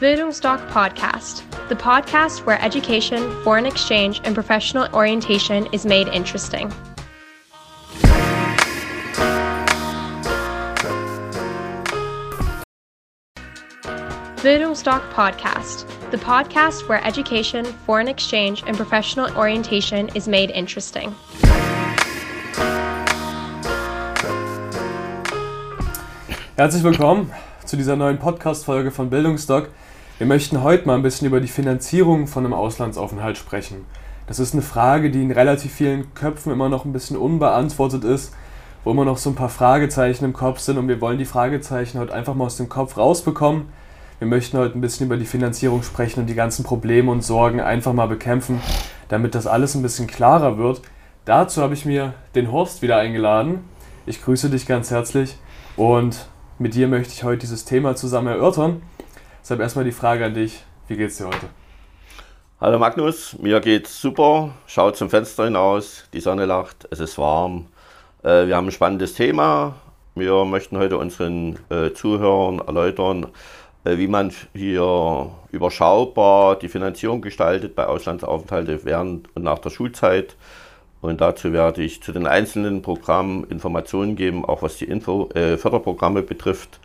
[0.00, 6.72] Bildungsdoc Podcast, the podcast where education, foreign exchange, and professional orientation is made interesting.
[14.36, 21.12] Bildungsdoc Podcast, the podcast where education, foreign exchange, and professional orientation is made interesting.
[26.54, 27.32] Herzlich willkommen
[27.64, 29.70] zu dieser neuen Podcast-Folge von Bildungsdoc.
[30.18, 33.86] Wir möchten heute mal ein bisschen über die Finanzierung von einem Auslandsaufenthalt sprechen.
[34.26, 38.34] Das ist eine Frage, die in relativ vielen Köpfen immer noch ein bisschen unbeantwortet ist,
[38.84, 41.98] wo immer noch so ein paar Fragezeichen im Kopf sind und wir wollen die Fragezeichen
[41.98, 43.66] heute einfach mal aus dem Kopf rausbekommen
[44.18, 47.60] wir möchten heute ein bisschen über die Finanzierung sprechen und die ganzen Probleme und Sorgen
[47.60, 48.60] einfach mal bekämpfen,
[49.08, 50.82] damit das alles ein bisschen klarer wird.
[51.24, 53.60] Dazu habe ich mir den Horst wieder eingeladen.
[54.06, 55.36] Ich grüße dich ganz herzlich
[55.76, 56.26] und
[56.58, 58.82] mit dir möchte ich heute dieses Thema zusammen erörtern.
[59.48, 61.48] Deshalb erstmal die Frage an dich: Wie geht's dir heute?
[62.60, 64.50] Hallo Magnus, mir geht's super.
[64.66, 67.64] Schaut zum Fenster hinaus, die Sonne lacht, es ist warm.
[68.22, 69.76] Äh, wir haben ein spannendes Thema.
[70.14, 73.28] Wir möchten heute unseren äh, Zuhörern erläutern,
[73.84, 80.36] äh, wie man hier überschaubar die Finanzierung gestaltet bei Auslandsaufenthalte während und nach der Schulzeit.
[81.00, 85.56] Und dazu werde ich zu den einzelnen Programmen Informationen geben, auch was die Info, äh,
[85.56, 86.80] Förderprogramme betrifft.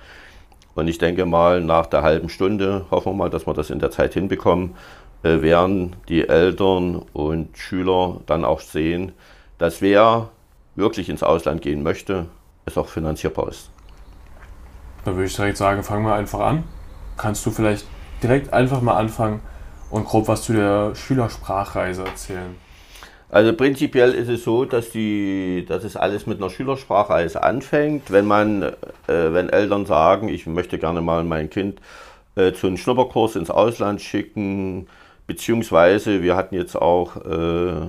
[0.76, 3.80] Und ich denke mal, nach der halben Stunde, hoffen wir mal, dass wir das in
[3.80, 4.76] der Zeit hinbekommen,
[5.24, 9.12] äh, werden die Eltern und Schüler dann auch sehen,
[9.58, 10.30] dass wer
[10.76, 12.26] wirklich ins Ausland gehen möchte,
[12.66, 13.70] es auch finanzierbar ist.
[15.06, 16.64] Dann würde ich direkt sagen, fangen wir einfach an
[17.18, 17.86] kannst du vielleicht
[18.22, 19.42] direkt einfach mal anfangen
[19.90, 22.56] und grob was zu der Schülersprachreise erzählen?
[23.34, 28.12] Also prinzipiell ist es so, dass, die, dass es alles mit einer Schülersprachreise anfängt.
[28.12, 28.74] Wenn man, äh,
[29.08, 31.82] wenn Eltern sagen, ich möchte gerne mal mein Kind
[32.36, 34.86] äh, zu einem Schnupperkurs ins Ausland schicken,
[35.26, 37.88] beziehungsweise wir hatten jetzt auch äh,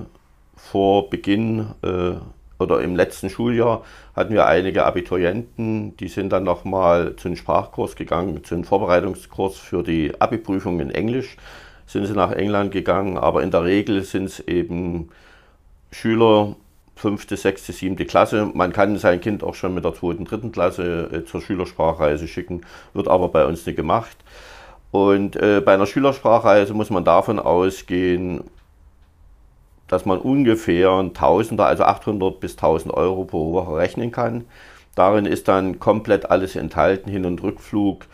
[0.55, 2.13] vor Beginn äh,
[2.57, 3.83] oder im letzten Schuljahr
[4.15, 9.57] hatten wir einige Abiturienten, die sind dann nochmal zu einem Sprachkurs gegangen, zu einem Vorbereitungskurs
[9.59, 11.37] für die Abi-Prüfung in Englisch,
[11.85, 15.11] sind sie nach England gegangen, aber in der Regel sind es eben
[15.95, 16.57] Schüler
[16.95, 18.51] fünfte, sechste, siebte Klasse.
[18.53, 22.61] Man kann sein Kind auch schon mit der zweiten, dritten Klasse äh, zur Schülersprachreise schicken,
[22.93, 24.17] wird aber bei uns nicht gemacht.
[24.91, 28.43] Und äh, bei einer Schülersprachreise muss man davon ausgehen,
[29.87, 34.43] dass man ungefähr ein Tausender, also 800 bis 1000 Euro pro Woche rechnen kann.
[34.95, 38.05] Darin ist dann komplett alles enthalten, Hin- und Rückflug,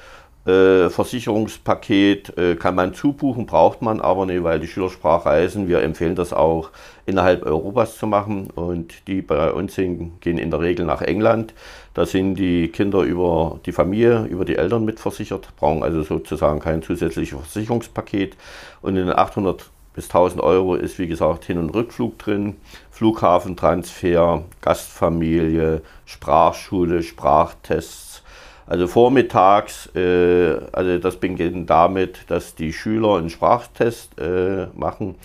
[0.46, 6.16] äh, Versicherungspaket äh, kann man zubuchen, braucht man aber nicht, weil die Schülersprachreisen, wir empfehlen
[6.16, 6.72] das auch
[7.12, 11.54] innerhalb Europas zu machen und die bei uns gehen in der Regel nach England.
[11.94, 16.82] Da sind die Kinder über die Familie, über die Eltern mitversichert, brauchen also sozusagen kein
[16.82, 18.36] zusätzliches Versicherungspaket
[18.82, 22.56] und in den 800 bis 1000 Euro ist wie gesagt Hin- und Rückflug drin,
[22.92, 28.24] Flughafentransfer, Gastfamilie, Sprachschule, Sprachtests.
[28.68, 35.16] Also vormittags, äh, also das beginnt damit, dass die Schüler einen Sprachtest äh, machen,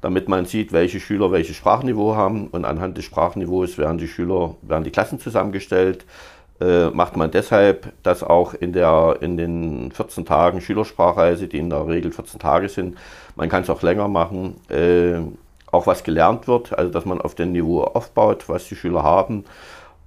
[0.00, 2.48] damit man sieht, welche Schüler welches Sprachniveau haben.
[2.48, 6.04] Und anhand des Sprachniveaus werden die Schüler, werden die Klassen zusammengestellt.
[6.60, 11.70] Äh, macht man deshalb, dass auch in, der, in den 14 Tagen Schülersprachreise, die in
[11.70, 12.98] der Regel 14 Tage sind,
[13.34, 15.20] man kann es auch länger machen, äh,
[15.72, 19.44] auch was gelernt wird, also dass man auf dem Niveau aufbaut, was die Schüler haben.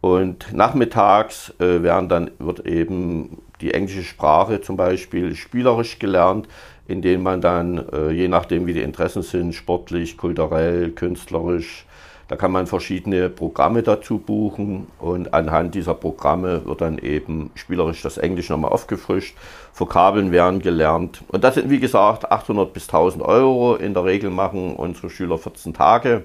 [0.01, 6.47] Und nachmittags äh, werden dann, wird eben die englische Sprache zum Beispiel spielerisch gelernt,
[6.88, 11.85] indem man dann, äh, je nachdem wie die Interessen sind, sportlich, kulturell, künstlerisch,
[12.27, 18.01] da kann man verschiedene Programme dazu buchen und anhand dieser Programme wird dann eben spielerisch
[18.01, 19.35] das Englisch nochmal aufgefrischt.
[19.73, 21.21] Vokabeln werden gelernt.
[21.27, 23.75] Und das sind wie gesagt 800 bis 1000 Euro.
[23.75, 26.23] In der Regel machen unsere Schüler 14 Tage.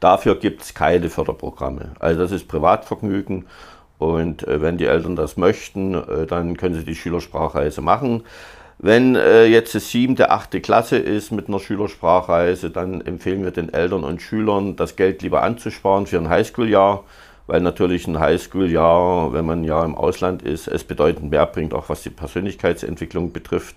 [0.00, 1.92] Dafür gibt es keine Förderprogramme.
[1.98, 3.46] Also das ist Privatvergnügen.
[3.98, 8.24] Und äh, wenn die Eltern das möchten, äh, dann können sie die Schülersprachreise machen.
[8.78, 13.72] Wenn äh, jetzt die siebte, achte Klasse ist mit einer Schülersprachreise, dann empfehlen wir den
[13.72, 17.04] Eltern und Schülern, das Geld lieber anzusparen für ein Highschool-Jahr,
[17.46, 21.88] weil natürlich ein Highschool-Jahr, wenn man ja im Ausland ist, es bedeutend mehr bringt, auch
[21.88, 23.76] was die Persönlichkeitsentwicklung betrifft.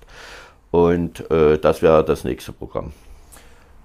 [0.71, 2.91] Und äh, das wäre das nächste Programm.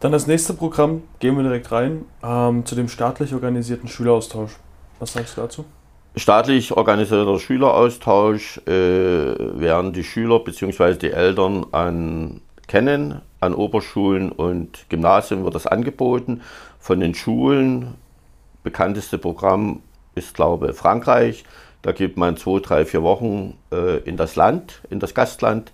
[0.01, 4.57] Dann das nächste Programm, gehen wir direkt rein, ähm, zu dem staatlich organisierten Schüleraustausch.
[4.99, 5.65] Was sagst du dazu?
[6.15, 10.95] Staatlich organisierter Schüleraustausch äh, werden die Schüler bzw.
[10.97, 13.23] die Eltern an kennen.
[13.41, 16.43] An Oberschulen und Gymnasien wird das angeboten.
[16.79, 17.95] Von den Schulen,
[18.63, 19.83] bekannteste Programm
[20.15, 21.45] ist, glaube ich, Frankreich.
[21.81, 25.73] Da gibt man zwei, drei, vier Wochen äh, in das Land, in das Gastland,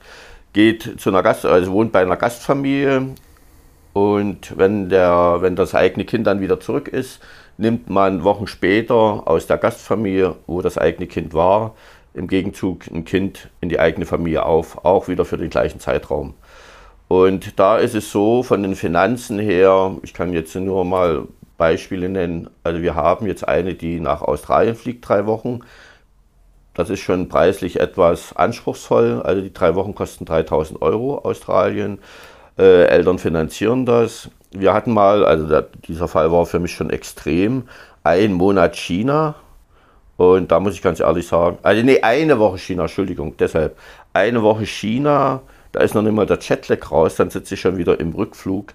[0.52, 3.14] geht zu einer Gast, also wohnt bei einer Gastfamilie
[3.92, 7.20] und wenn, der, wenn das eigene Kind dann wieder zurück ist,
[7.58, 11.74] nimmt man Wochen später aus der Gastfamilie, wo das eigene Kind war,
[12.14, 16.34] im Gegenzug ein Kind in die eigene Familie auf, auch wieder für den gleichen Zeitraum.
[17.08, 21.26] Und da ist es so, von den Finanzen her, ich kann jetzt nur mal
[21.56, 22.48] Beispiele nennen.
[22.62, 25.60] Also wir haben jetzt eine, die nach Australien fliegt, drei Wochen.
[26.74, 29.22] Das ist schon preislich etwas anspruchsvoll.
[29.22, 31.98] Also die drei Wochen kosten 3000 Euro Australien.
[32.56, 34.30] Äh, Eltern finanzieren das.
[34.50, 37.64] Wir hatten mal, also der, dieser Fall war für mich schon extrem,
[38.02, 39.34] ein Monat China.
[40.16, 43.76] Und da muss ich ganz ehrlich sagen, also nee, eine Woche China, Entschuldigung, deshalb.
[44.12, 45.42] Eine Woche China,
[45.72, 48.72] da ist noch nicht mal der Jetlag raus, dann sitze ich schon wieder im Rückflug.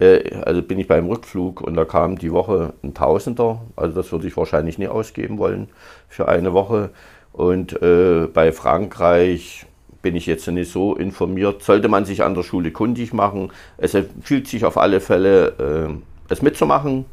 [0.00, 3.60] Äh, also bin ich beim Rückflug und da kam die Woche ein Tausender.
[3.76, 5.68] Also das würde ich wahrscheinlich nie ausgeben wollen
[6.08, 6.90] für eine Woche.
[7.32, 9.66] Und äh, bei Frankreich
[10.02, 11.62] bin ich jetzt nicht so informiert.
[11.62, 13.52] Sollte man sich an der Schule kundig machen.
[13.76, 17.04] Es empfiehlt sich auf alle Fälle, äh, es mitzumachen,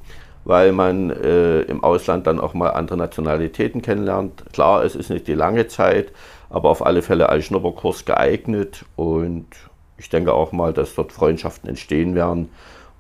[0.46, 4.44] weil man äh, im Ausland dann auch mal andere Nationalitäten kennenlernt.
[4.54, 6.12] Klar, es ist nicht die lange Zeit,
[6.50, 9.48] aber auf alle Fälle als Schnupperkurs geeignet und
[9.98, 12.50] ich denke auch mal, dass dort Freundschaften entstehen werden.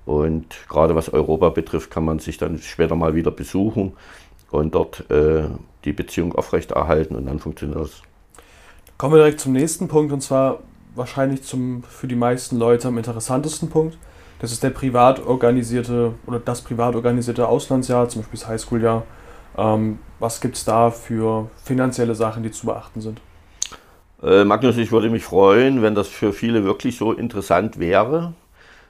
[0.05, 3.93] Und gerade was Europa betrifft, kann man sich dann später mal wieder besuchen
[4.51, 5.43] und dort äh,
[5.83, 8.01] die Beziehung aufrechterhalten und dann funktioniert das.
[8.97, 10.59] Kommen wir direkt zum nächsten Punkt und zwar
[10.95, 13.95] wahrscheinlich zum für die meisten Leute am interessantesten Punkt.
[14.39, 19.03] Das ist der privat organisierte oder das privat organisierte Auslandsjahr, zum Beispiel das Highschool-Jahr.
[19.55, 23.21] Ähm, was gibt es da für finanzielle Sachen, die zu beachten sind?
[24.23, 28.33] Äh, Magnus, ich würde mich freuen, wenn das für viele wirklich so interessant wäre.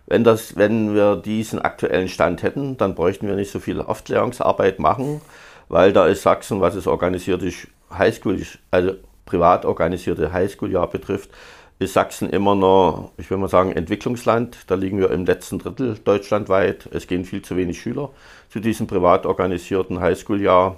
[0.05, 4.79] Wenn, das, wenn wir diesen aktuellen Stand hätten, dann bräuchten wir nicht so viel Aufklärungsarbeit
[4.79, 5.19] machen,
[5.67, 7.51] weil da ist Sachsen, was es organisierte
[7.91, 8.93] Highschool, also
[9.27, 11.29] privat organisierte Highschool-Jahr betrifft,
[11.77, 14.57] ist Sachsen immer noch, ich will mal sagen, Entwicklungsland.
[14.65, 16.89] Da liegen wir im letzten Drittel deutschlandweit.
[16.91, 18.09] Es gehen viel zu wenig Schüler
[18.49, 20.77] zu diesem privat organisierten Highschool-Jahr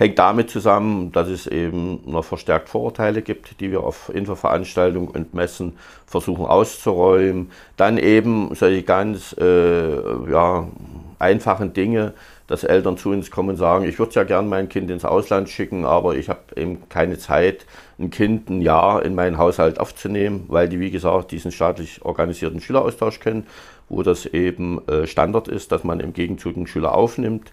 [0.00, 5.34] hängt damit zusammen, dass es eben noch verstärkt Vorurteile gibt, die wir auf Infoveranstaltungen und
[5.34, 5.76] Messen
[6.06, 7.50] versuchen auszuräumen.
[7.76, 10.66] Dann eben solche ganz äh, ja,
[11.18, 12.14] einfachen Dinge,
[12.50, 15.48] dass Eltern zu uns kommen und sagen, ich würde ja gern mein Kind ins Ausland
[15.48, 17.64] schicken, aber ich habe eben keine Zeit,
[17.96, 22.60] ein Kind ein Jahr in meinen Haushalt aufzunehmen, weil die, wie gesagt, diesen staatlich organisierten
[22.60, 23.46] Schüleraustausch kennen,
[23.88, 27.52] wo das eben äh, Standard ist, dass man im Gegenzug einen Schüler aufnimmt.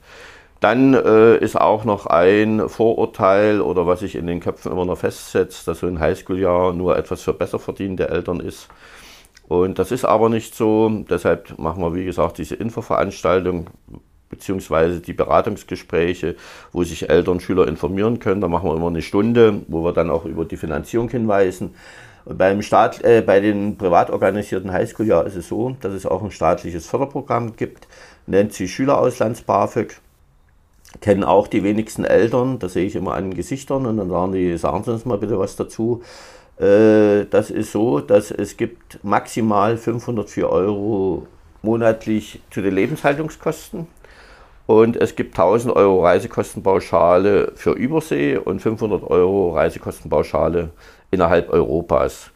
[0.62, 4.98] Dann äh, ist auch noch ein Vorurteil oder was sich in den Köpfen immer noch
[4.98, 8.68] festsetzt, dass so ein Highschool-Jahr nur etwas für besser verdienende Eltern ist.
[9.48, 10.90] Und das ist aber nicht so.
[11.08, 13.70] Deshalb machen wir, wie gesagt, diese Infoveranstaltung
[14.30, 16.36] beziehungsweise die Beratungsgespräche,
[16.72, 18.42] wo sich Eltern und Schüler informieren können.
[18.42, 21.76] Da machen wir immer eine Stunde, wo wir dann auch über die Finanzierung hinweisen.
[22.26, 26.32] Beim Staat, äh, bei den privat organisierten Highschool-Jahr ist es so, dass es auch ein
[26.32, 27.88] staatliches Förderprogramm gibt,
[28.26, 30.02] nennt sich Schülerauslands-BAföG
[31.02, 34.32] kennen auch die wenigsten Eltern, das sehe ich immer an den Gesichtern und dann sagen
[34.32, 36.02] die, sagen Sie uns mal bitte was dazu.
[36.60, 41.28] Äh, das ist so, dass es gibt maximal 504 Euro
[41.62, 43.88] monatlich zu den Lebenshaltungskosten
[44.68, 50.69] und es gibt 1000 Euro Reisekostenpauschale für Übersee und 500 Euro Reisekostenpauschale
[51.10, 52.31] innerhalb Europas.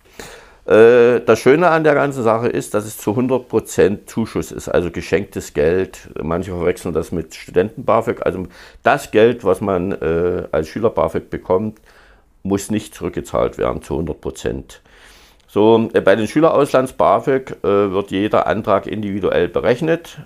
[0.65, 4.91] Äh, das Schöne an der ganzen Sache ist, dass es zu 100% Zuschuss ist, also
[4.91, 6.09] geschenktes Geld.
[6.23, 8.25] Manche verwechseln das mit Studenten-BAföG.
[8.25, 8.47] Also
[8.81, 11.79] das Geld, was man äh, als Schüler-BAföG bekommt,
[12.43, 14.79] muss nicht zurückgezahlt werden zu 100%.
[15.47, 20.19] So, äh, bei den Schülerauslands-BAföG wird jeder Antrag individuell berechnet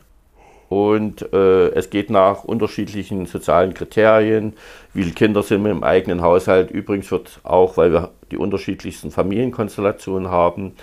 [0.69, 4.53] und äh, es geht nach unterschiedlichen sozialen Kriterien.
[4.93, 6.71] Wie viele Kinder sind wir im eigenen Haushalt?
[6.71, 10.73] Übrigens wird auch, weil wir die unterschiedlichsten Familienkonstellationen haben,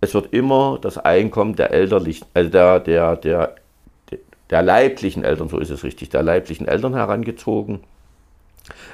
[0.00, 3.54] es wird immer das Einkommen der elterlichen, also der, der, der,
[4.50, 7.80] der leiblichen Eltern, so ist es richtig, der leiblichen Eltern herangezogen.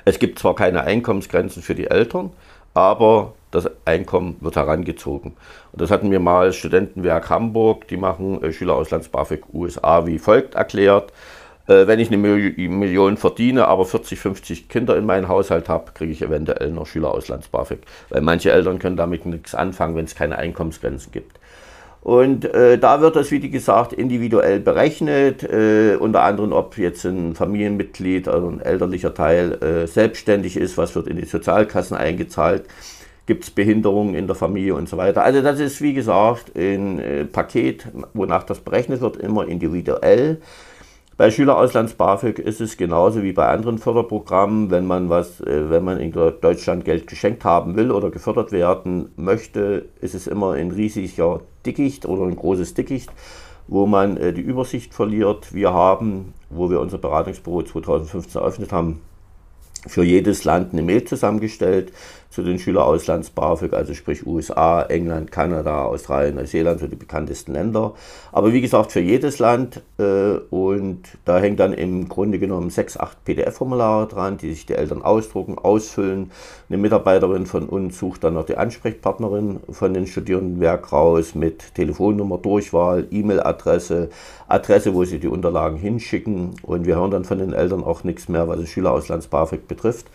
[0.05, 2.31] Es gibt zwar keine Einkommensgrenzen für die Eltern,
[2.75, 5.37] aber das Einkommen wird herangezogen.
[5.73, 10.55] Und das hatten mir mal Studentenwerk Hamburg, die machen äh, Schülerauslands BAföG USA wie folgt
[10.55, 11.13] erklärt.
[11.67, 16.13] Äh, wenn ich eine Million verdiene, aber 40, 50 Kinder in meinem Haushalt habe, kriege
[16.13, 17.81] ich eventuell noch Schülerauslands BAföG.
[18.09, 21.39] Weil manche Eltern können damit nichts anfangen, wenn es keine Einkommensgrenzen gibt.
[22.03, 27.37] Und äh, da wird das, wie gesagt, individuell berechnet, äh, unter anderem, ob jetzt ein
[27.37, 32.65] Familienmitglied, also ein elterlicher Teil, äh, selbstständig ist, was wird in die Sozialkassen eingezahlt,
[33.27, 35.23] gibt es Behinderungen in der Familie und so weiter.
[35.23, 40.41] Also das ist, wie gesagt, ein äh, Paket, wonach das berechnet wird, immer individuell.
[41.23, 45.85] Bei Schülerauslands BAföG ist es genauso wie bei anderen Förderprogrammen, wenn man was, äh, wenn
[45.85, 50.73] man in Deutschland Geld geschenkt haben will oder gefördert werden möchte, ist es immer ein
[50.73, 53.13] riesiger Dickicht oder ein großes Dickicht,
[53.69, 55.55] wo man äh, die Übersicht verliert.
[55.55, 59.01] Wir haben, wo wir unser Beratungsbüro 2015 eröffnet haben,
[59.87, 61.93] für jedes Land eine Mail zusammengestellt
[62.33, 67.93] zu den Schülerauslands BAföG, also sprich USA, England, Kanada, Australien, Neuseeland, so die bekanntesten Länder.
[68.33, 72.97] Aber wie gesagt, für jedes Land äh, und da hängt dann im Grunde genommen sechs,
[72.97, 76.31] acht PDF-Formulare dran, die sich die Eltern ausdrucken, ausfüllen.
[76.71, 82.39] Eine Mitarbeiterin von uns sucht dann noch die Ansprechpartnerin von den Studierendenwerk raus mit Telefonnummer,
[82.39, 84.09] Durchwahl, E-Mail-Adresse,
[84.49, 88.29] Adresse, wo sie die Unterlagen hinschicken und wir hören dann von den Eltern auch nichts
[88.29, 90.07] mehr, was das Schülerauslands BAföG betrifft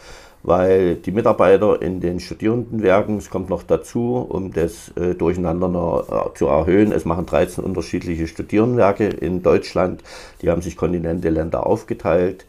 [0.44, 6.38] weil die Mitarbeiter in den Studierendenwerken, es kommt noch dazu, um das äh, Durcheinander äh,
[6.38, 10.04] zu erhöhen, es machen 13 unterschiedliche Studierendenwerke in Deutschland,
[10.42, 12.46] die haben sich Kontinente, Länder aufgeteilt.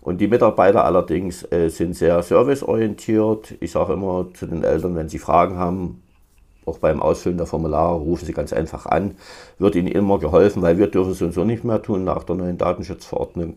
[0.00, 3.54] Und die Mitarbeiter allerdings äh, sind sehr serviceorientiert.
[3.60, 6.02] Ich sage immer zu den Eltern, wenn sie Fragen haben,
[6.64, 9.16] auch beim Ausfüllen der Formulare, rufen sie ganz einfach an.
[9.58, 12.58] Wird ihnen immer geholfen, weil wir dürfen es so nicht mehr tun nach der neuen
[12.58, 13.56] Datenschutzverordnung.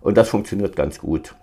[0.00, 1.34] Und das funktioniert ganz gut.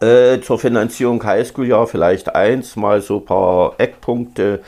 [0.00, 4.60] Äh, zur Finanzierung Highschool-Jahr vielleicht eins, mal so ein paar Eckpunkte.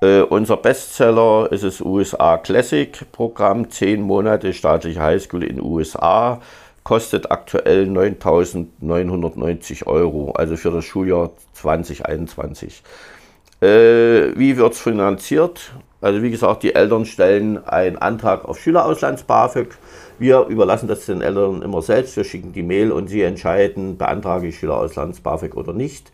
[0.00, 6.40] Äh, unser Bestseller ist das USA Classic Programm, 10 Monate staatliche Highschool in USA,
[6.84, 12.84] kostet aktuell 9.990 Euro, also für das Schuljahr 2021.
[13.60, 15.72] Äh, wie wird es finanziert?
[16.00, 19.70] Also wie gesagt, die Eltern stellen einen Antrag auf Schülerauslands-BAföG.
[20.18, 22.16] Wir überlassen das den Eltern immer selbst.
[22.16, 26.10] Wir schicken die Mail und sie entscheiden, beantrage ich Schülerauslands-BAföG oder nicht.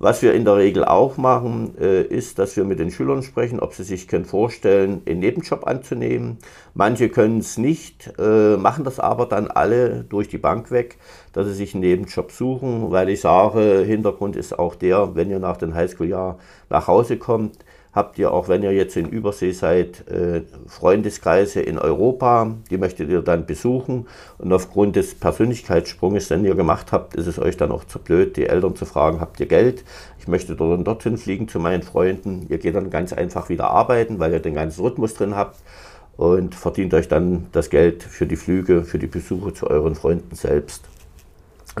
[0.00, 3.60] Was wir in der Regel auch machen, äh, ist, dass wir mit den Schülern sprechen,
[3.60, 6.38] ob sie sich können vorstellen, einen Nebenjob anzunehmen.
[6.74, 10.98] Manche können es nicht, äh, machen das aber dann alle durch die Bank weg,
[11.32, 15.38] dass sie sich einen Nebenjob suchen, weil ich sage, Hintergrund ist auch der, wenn ihr
[15.38, 16.38] nach dem Highschool-Jahr
[16.70, 21.78] nach Hause kommt, habt ihr auch, wenn ihr jetzt in Übersee seid, äh, Freundeskreise in
[21.78, 24.08] Europa, die möchtet ihr dann besuchen.
[24.38, 28.36] Und aufgrund des Persönlichkeitssprunges, den ihr gemacht habt, ist es euch dann auch zu blöd,
[28.36, 29.84] die Eltern zu fragen, habt ihr Geld?
[30.18, 32.46] Ich möchte dort und dorthin fliegen zu meinen Freunden.
[32.48, 35.58] Ihr geht dann ganz einfach wieder arbeiten, weil ihr den ganzen Rhythmus drin habt
[36.16, 40.34] und verdient euch dann das Geld für die Flüge, für die Besuche zu euren Freunden
[40.34, 40.84] selbst.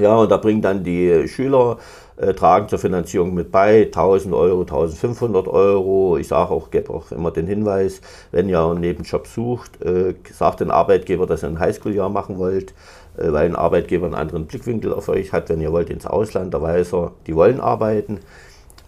[0.00, 1.78] Ja, und da bringen dann die Schüler,
[2.16, 6.16] äh, tragen zur Finanzierung mit bei, 1000 Euro, 1500 Euro.
[6.18, 8.00] Ich sage auch, gebe auch immer den Hinweis,
[8.32, 12.74] wenn ihr einen Nebenjob sucht, äh, sagt den Arbeitgeber, dass ihr ein Highschool-Jahr machen wollt,
[13.16, 15.48] äh, weil ein Arbeitgeber einen anderen Blickwinkel auf euch hat.
[15.48, 18.18] Wenn ihr wollt ins Ausland, da weiß er, die wollen arbeiten.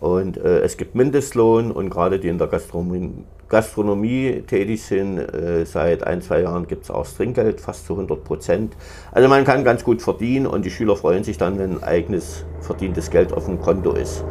[0.00, 5.64] Und äh, es gibt Mindestlohn und gerade die in der Gastronomie, Gastronomie tätig sind, äh,
[5.64, 8.76] seit ein, zwei Jahren gibt es auch Trinkgeld, fast zu 100 Prozent.
[9.12, 13.10] Also man kann ganz gut verdienen und die Schüler freuen sich dann, wenn eigenes verdientes
[13.10, 14.24] Geld auf dem Konto ist.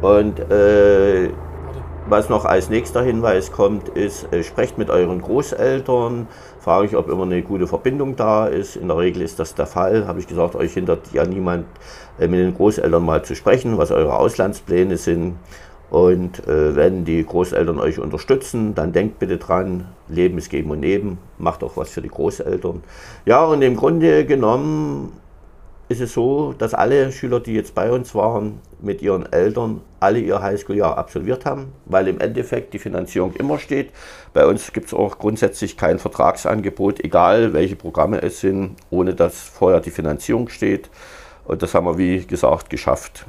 [0.00, 1.30] Und äh,
[2.08, 6.26] was noch als nächster Hinweis kommt, ist, äh, sprecht mit euren Großeltern,
[6.62, 8.76] frage ich, ob immer eine gute Verbindung da ist.
[8.76, 10.06] In der Regel ist das der Fall.
[10.06, 11.66] Habe ich gesagt, euch hindert ja niemand,
[12.20, 15.34] äh, mit den Großeltern mal zu sprechen, was eure Auslandspläne sind.
[15.90, 20.80] Und äh, wenn die Großeltern euch unterstützen, dann denkt bitte dran, Leben ist Geben und
[20.80, 22.82] Nehmen, macht auch was für die Großeltern.
[23.26, 25.12] Ja, und im Grunde genommen
[25.88, 30.18] ist es so, dass alle Schüler, die jetzt bei uns waren, mit ihren Eltern alle
[30.18, 33.90] ihr Highschool-Jahr absolviert haben, weil im Endeffekt die Finanzierung immer steht.
[34.32, 39.40] Bei uns gibt es auch grundsätzlich kein Vertragsangebot, egal welche Programme es sind, ohne dass
[39.40, 40.90] vorher die Finanzierung steht.
[41.44, 43.26] Und das haben wir, wie gesagt, geschafft.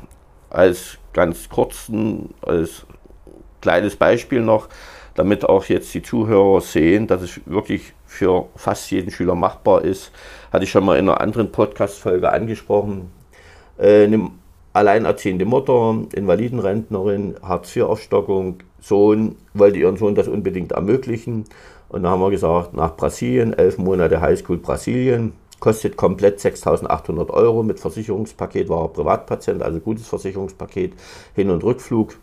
[0.50, 2.86] Als ganz kurzen, als
[3.62, 4.68] kleines Beispiel noch,
[5.16, 10.12] damit auch jetzt die Zuhörer sehen, dass es wirklich für fast jeden Schüler machbar ist,
[10.52, 13.12] hatte ich schon mal in einer anderen Podcast-Folge angesprochen.
[13.78, 14.08] Äh,
[14.74, 21.46] alleinerziehende Mutter, Invalidenrentnerin, Hartz-IV-Aufstockung, Sohn, wollte ihren Sohn das unbedingt ermöglichen.
[21.90, 27.64] Und dann haben wir gesagt, nach Brasilien, elf Monate Highschool Brasilien, kostet komplett 6.800 Euro
[27.64, 30.94] mit Versicherungspaket, war er Privatpatient, also gutes Versicherungspaket,
[31.36, 32.18] Hin- und Rückflug.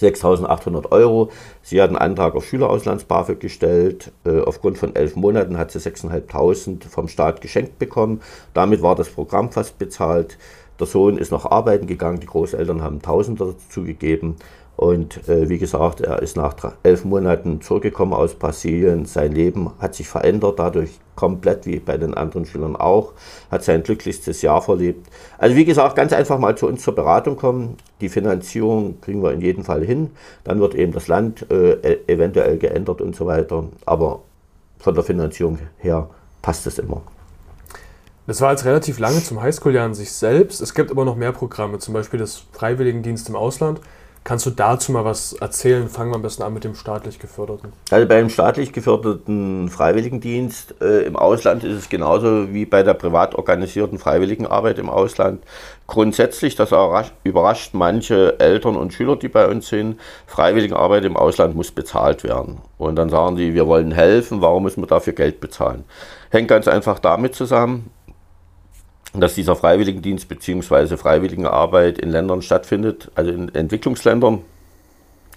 [0.00, 1.30] 6.800 Euro.
[1.60, 4.10] Sie hat einen Antrag auf Schülerauslands-BAföG gestellt.
[4.24, 8.22] Äh, aufgrund von elf Monaten hat sie 6.500 vom Staat geschenkt bekommen.
[8.54, 10.38] Damit war das Programm fast bezahlt.
[10.82, 14.34] Der Sohn ist noch arbeiten gegangen, die Großeltern haben 1000 dazu gegeben.
[14.74, 19.04] Und äh, wie gesagt, er ist nach elf Monaten zurückgekommen aus Brasilien.
[19.04, 23.12] Sein Leben hat sich verändert, dadurch komplett wie bei den anderen Schülern auch.
[23.48, 25.06] Hat sein glücklichstes Jahr verlebt.
[25.38, 27.76] Also wie gesagt, ganz einfach mal zu uns zur Beratung kommen.
[28.00, 30.10] Die Finanzierung kriegen wir in jedem Fall hin.
[30.42, 33.62] Dann wird eben das Land äh, e-, eventuell geändert und so weiter.
[33.86, 34.22] Aber
[34.80, 36.10] von der Finanzierung her
[36.42, 37.02] passt es immer.
[38.26, 40.60] Das war jetzt relativ lange zum Highschool-Jahr an sich selbst.
[40.60, 43.80] Es gibt aber noch mehr Programme, zum Beispiel das Freiwilligendienst im Ausland.
[44.24, 45.88] Kannst du dazu mal was erzählen?
[45.88, 47.72] Fangen wir am besten an mit dem staatlich geförderten.
[47.90, 53.34] Also beim staatlich geförderten Freiwilligendienst äh, im Ausland ist es genauso wie bei der privat
[53.34, 55.42] organisierten Freiwilligenarbeit im Ausland.
[55.88, 56.70] Grundsätzlich, das
[57.24, 59.98] überrascht manche Eltern und Schüler, die bei uns sind,
[60.28, 62.58] Freiwilligenarbeit im Ausland muss bezahlt werden.
[62.78, 65.82] Und dann sagen die, wir wollen helfen, warum müssen wir dafür Geld bezahlen?
[66.30, 67.90] Hängt ganz einfach damit zusammen,
[69.14, 70.96] dass dieser Freiwilligendienst bzw.
[70.96, 74.38] Freiwilligenarbeit in Ländern stattfindet, also in Entwicklungsländern,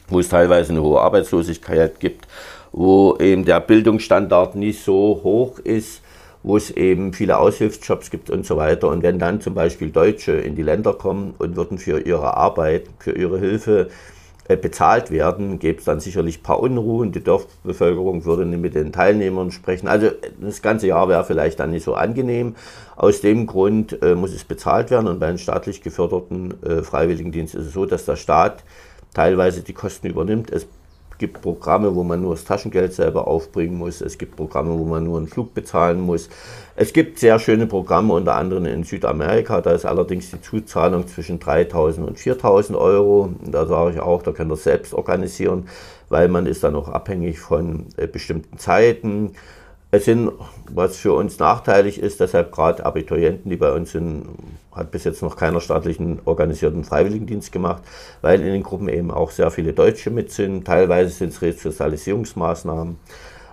[0.07, 2.27] wo es teilweise eine hohe Arbeitslosigkeit gibt,
[2.71, 6.01] wo eben der Bildungsstandard nicht so hoch ist,
[6.43, 8.89] wo es eben viele Aushilfsjobs gibt und so weiter.
[8.89, 12.85] Und wenn dann zum Beispiel Deutsche in die Länder kommen und würden für ihre Arbeit,
[12.99, 13.89] für ihre Hilfe
[14.47, 17.11] bezahlt werden, gäbe es dann sicherlich ein paar Unruhen.
[17.11, 19.87] Die Dorfbevölkerung würde nicht mit den Teilnehmern sprechen.
[19.87, 22.55] Also das ganze Jahr wäre vielleicht dann nicht so angenehm.
[22.95, 27.55] Aus dem Grund äh, muss es bezahlt werden und bei den staatlich geförderten äh, Freiwilligendienst
[27.55, 28.63] ist es so, dass der Staat
[29.15, 30.51] teilweise die Kosten übernimmt.
[30.51, 30.67] Es
[31.17, 34.01] gibt Programme, wo man nur das Taschengeld selber aufbringen muss.
[34.01, 36.29] Es gibt Programme, wo man nur einen Flug bezahlen muss.
[36.75, 39.61] Es gibt sehr schöne Programme, unter anderem in Südamerika.
[39.61, 43.29] Da ist allerdings die Zuzahlung zwischen 3.000 und 4.000 Euro.
[43.45, 45.69] Da sage ich auch, da könnt ihr selbst organisieren,
[46.09, 49.35] weil man ist dann auch abhängig von äh, bestimmten Zeiten.
[49.91, 50.31] Es sind,
[50.69, 54.25] was für uns nachteilig ist, deshalb gerade Abiturienten, die bei uns sind,
[54.75, 57.83] hat bis jetzt noch keiner staatlichen organisierten Freiwilligendienst gemacht,
[58.21, 60.65] weil in den Gruppen eben auch sehr viele Deutsche mit sind.
[60.65, 62.97] Teilweise sind es Resozialisierungsmaßnahmen.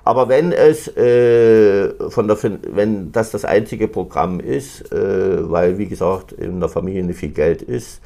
[0.05, 5.87] Aber wenn es äh, von der, wenn das das einzige Programm ist, äh, weil wie
[5.87, 8.01] gesagt in der Familie nicht viel Geld ist,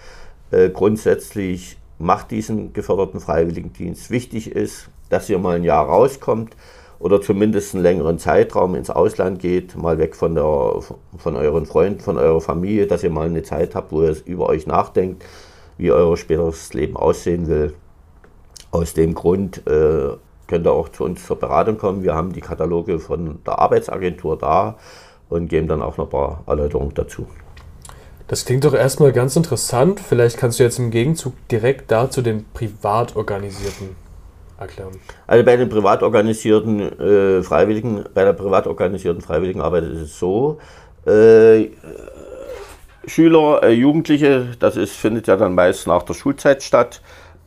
[0.51, 4.11] äh, grundsätzlich macht diesen geförderten Freiwilligendienst.
[4.11, 6.55] Wichtig ist, dass ihr mal ein Jahr rauskommt
[6.99, 10.81] oder zumindest einen längeren Zeitraum ins Ausland geht, mal weg von, der,
[11.19, 14.49] von euren Freunden, von eurer Familie, dass ihr mal eine Zeit habt, wo ihr über
[14.49, 15.25] euch nachdenkt,
[15.79, 17.75] wie euer späteres Leben aussehen will.
[18.71, 22.03] Aus dem Grund äh, könnt ihr auch zu uns zur Beratung kommen.
[22.03, 24.77] Wir haben die Kataloge von der Arbeitsagentur da
[25.29, 27.27] und geben dann auch noch ein paar Erläuterungen dazu.
[28.29, 30.01] Das klingt doch erstmal ganz interessant.
[30.01, 34.06] Vielleicht kannst du jetzt im Gegenzug direkt dazu den privat organisierten
[34.59, 34.93] erklären?
[35.27, 40.59] Also bei den privat organisierten äh, Freiwilligen, bei der privat organisierten Freiwilligenarbeit ist es so,
[41.07, 41.71] äh,
[43.07, 47.01] Schüler, äh, Jugendliche, das ist, findet ja dann meist nach der Schulzeit statt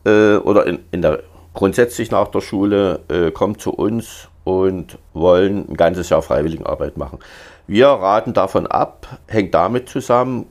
[0.05, 5.69] äh, oder in, in der, grundsätzlich nach der Schule, äh, kommt zu uns und wollen
[5.69, 7.19] ein ganzes Jahr Freiwilligenarbeit machen.
[7.67, 10.45] Wir raten davon ab, hängt damit zusammen,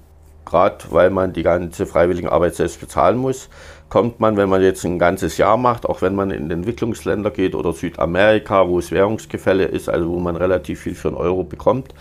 [0.44, 3.48] gerade weil man die ganze Freiwilligenarbeit selbst bezahlen muss,
[3.88, 7.54] kommt man, wenn man jetzt ein ganzes Jahr macht, auch wenn man in Entwicklungsländer geht
[7.54, 11.94] oder Südamerika, wo es Währungsgefälle ist, also wo man relativ viel für einen Euro bekommt,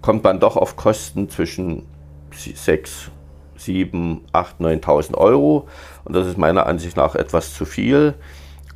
[0.00, 1.86] kommt man doch auf Kosten zwischen
[2.32, 3.10] 6,
[3.56, 5.68] 7, 8, 9.000 Euro.
[6.04, 8.14] Und das ist meiner Ansicht nach etwas zu viel.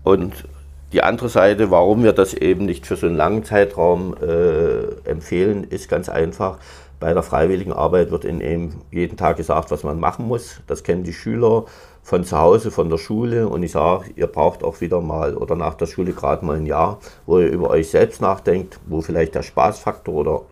[0.03, 0.45] Und
[0.93, 5.65] die andere Seite, warum wir das eben nicht für so einen langen Zeitraum äh, empfehlen,
[5.65, 6.59] ist ganz einfach.
[6.99, 10.63] Bei der freiwilligen Arbeit wird in eben jeden Tag gesagt, was man machen muss.
[10.67, 11.67] Das kennen die Schüler
[12.07, 13.49] von zu Hause, von der Schule.
[13.49, 16.65] Und ich sage, ihr braucht auch wieder mal oder nach der Schule gerade mal ein
[16.65, 20.43] Jahr, wo ihr über euch selbst nachdenkt, wo vielleicht der Spaßfaktor oder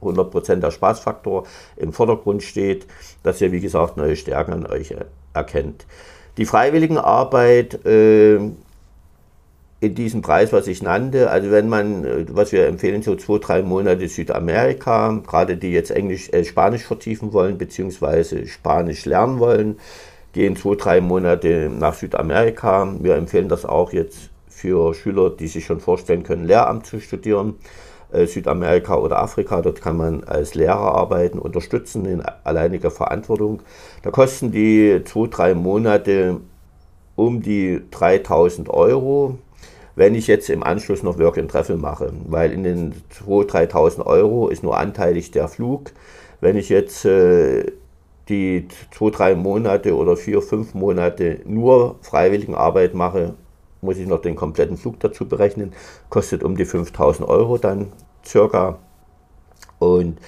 [0.00, 1.44] 100% der Spaßfaktor
[1.76, 2.86] im Vordergrund steht,
[3.22, 4.94] dass ihr, wie gesagt, neue Stärken an euch
[5.34, 5.84] erkennt.
[6.38, 12.66] Die Freiwilligenarbeit äh, in diesem Preis, was ich nannte, also wenn man, äh, was wir
[12.66, 18.46] empfehlen, so zwei, drei Monate Südamerika, gerade die jetzt Englisch, äh, Spanisch vertiefen wollen, beziehungsweise
[18.46, 19.76] Spanisch lernen wollen,
[20.32, 22.94] gehen zwei, drei Monate nach Südamerika.
[23.00, 27.54] Wir empfehlen das auch jetzt für Schüler, die sich schon vorstellen können, Lehramt zu studieren.
[28.12, 33.62] Äh, Südamerika oder Afrika, dort kann man als Lehrer arbeiten, unterstützen in alleiniger Verantwortung.
[34.02, 36.40] Da kosten die zwei, drei Monate
[37.16, 39.38] um die 3000 Euro,
[39.96, 42.92] wenn ich jetzt im Anschluss noch Work and Travel mache, weil in den
[43.26, 45.92] 2.000, 3.000 Euro ist nur anteilig der Flug.
[46.40, 47.72] Wenn ich jetzt äh,
[48.28, 53.34] die zwei, drei Monate oder vier, fünf Monate nur Freiwilligenarbeit mache,
[53.80, 55.72] muss ich noch den kompletten Flug dazu berechnen.
[56.08, 57.92] Kostet um die 5000 Euro dann
[58.24, 58.78] circa.
[59.78, 60.18] Und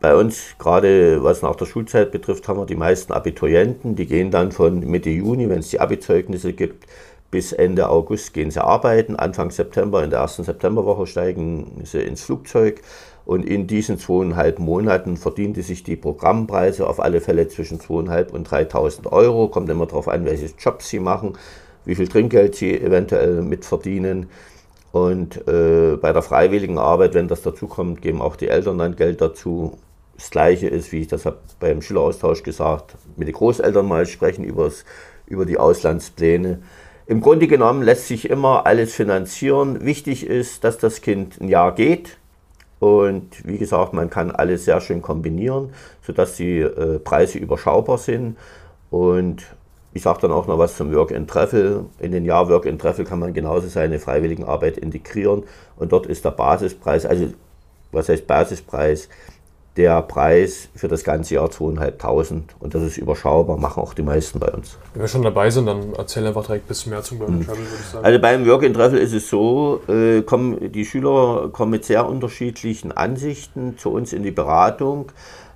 [0.00, 3.94] bei uns, gerade was nach der Schulzeit betrifft, haben wir die meisten Abiturienten.
[3.96, 6.86] Die gehen dann von Mitte Juni, wenn es die Abi-Zeugnisse gibt,
[7.30, 9.16] bis Ende August gehen sie arbeiten.
[9.16, 12.82] Anfang September, in der ersten Septemberwoche steigen sie ins Flugzeug.
[13.24, 18.48] Und in diesen zweieinhalb Monaten verdiente sich die Programmpreise auf alle Fälle zwischen zweieinhalb und
[18.48, 19.48] 3.000 Euro.
[19.48, 21.34] Kommt immer darauf an, welche Jobs sie machen,
[21.84, 24.28] wie viel Trinkgeld sie eventuell mitverdienen.
[24.90, 29.20] Und äh, bei der freiwilligen Arbeit, wenn das dazukommt, geben auch die Eltern dann Geld
[29.20, 29.78] dazu.
[30.16, 34.44] Das Gleiche ist, wie ich das habe beim Schüleraustausch gesagt, mit den Großeltern mal sprechen
[34.44, 34.84] übers,
[35.26, 36.60] über die Auslandspläne.
[37.06, 39.84] Im Grunde genommen lässt sich immer alles finanzieren.
[39.84, 42.18] Wichtig ist, dass das Kind ein Jahr geht.
[42.82, 45.72] Und wie gesagt, man kann alles sehr schön kombinieren,
[46.04, 48.36] sodass die äh, Preise überschaubar sind.
[48.90, 49.44] Und
[49.92, 51.84] ich sage dann auch noch was zum Work and Treffel.
[52.00, 55.44] In den Jahr Work and Treffel kann man genauso seine Freiwilligenarbeit integrieren.
[55.76, 57.28] Und dort ist der Basispreis, also
[57.92, 59.08] was heißt Basispreis?
[59.76, 64.38] Der Preis für das ganze Jahr 2.500 und das ist überschaubar, machen auch die meisten
[64.38, 64.76] bei uns.
[64.92, 67.46] Wenn wir schon dabei sind, dann erzähl einfach direkt ein bisschen mehr zum Work and
[67.46, 68.04] Travel, würde ich sagen.
[68.04, 72.06] Also beim Work and Travel ist es so, äh, kommen, die Schüler kommen mit sehr
[72.06, 75.10] unterschiedlichen Ansichten zu uns in die Beratung,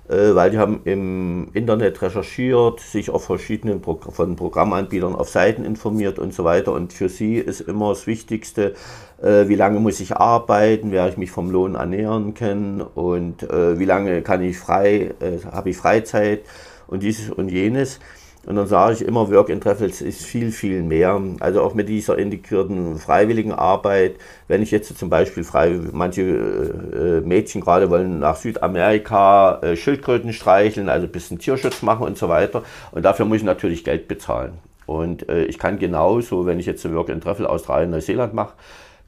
[0.07, 6.17] weil die haben im Internet recherchiert, sich auf verschiedenen Pro von Programmanbietern auf Seiten informiert
[6.17, 8.73] und so weiter und für sie ist immer das Wichtigste,
[9.21, 13.79] äh, wie lange muss ich arbeiten, werde ich mich vom Lohn ernähren können und äh,
[13.79, 16.41] wie lange kann ich frei, äh, habe ich Freizeit
[16.87, 17.99] und dieses und jenes.
[18.47, 21.21] Und dann sage ich immer, Work in Treffels ist viel, viel mehr.
[21.41, 24.15] Also auch mit dieser integrierten freiwilligen Arbeit.
[24.47, 30.31] Wenn ich jetzt zum Beispiel frei, manche äh, Mädchen gerade wollen nach Südamerika äh, Schildkröten
[30.31, 32.63] streicheln, also ein bisschen Tierschutz machen und so weiter.
[32.93, 34.53] Und dafür muss ich natürlich Geld bezahlen.
[34.85, 38.53] Und äh, ich kann genauso, wenn ich jetzt Work in Treffel Australien, Neuseeland mache,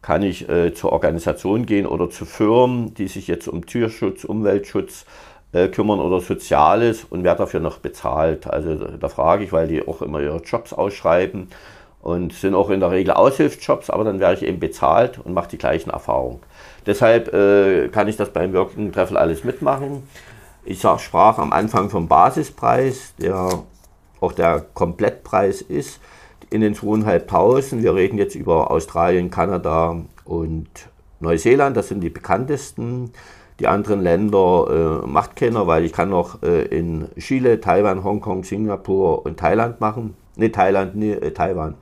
[0.01, 5.03] kann ich äh, zur Organisation gehen oder zu Firmen, die sich jetzt um Tierschutz, Umweltschutz
[5.03, 5.05] äh,
[5.51, 8.47] kümmern oder Soziales und werde dafür noch bezahlt.
[8.47, 11.47] Also da frage ich, weil die auch immer ihre Jobs ausschreiben
[12.01, 15.49] und sind auch in der Regel Aushilfsjobs, aber dann werde ich eben bezahlt und mache
[15.49, 16.39] die gleichen Erfahrungen.
[16.85, 20.03] Deshalb äh, kann ich das beim Working Treffel alles mitmachen.
[20.63, 23.63] Ich sag, sprach am Anfang vom Basispreis, der
[24.21, 25.99] auch der Komplettpreis ist
[26.49, 27.83] in den zweieinhalbtausend.
[27.83, 30.69] Wir reden jetzt über Australien, Kanada und
[31.19, 33.11] Neuseeland, das sind die bekanntesten.
[33.59, 38.43] Die anderen Länder äh, macht keiner, weil ich kann noch äh, in Chile, Taiwan, Hongkong,
[38.43, 40.15] Singapur und Thailand machen.
[40.37, 41.75] Ne, Thailand, ne, äh, Taiwan.